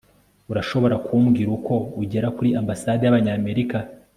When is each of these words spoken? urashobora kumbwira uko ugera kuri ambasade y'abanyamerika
urashobora 0.51 0.95
kumbwira 1.05 1.49
uko 1.57 1.73
ugera 2.01 2.27
kuri 2.35 2.49
ambasade 2.59 3.01
y'abanyamerika 3.03 3.77